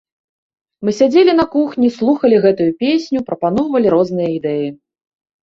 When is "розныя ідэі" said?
3.97-4.67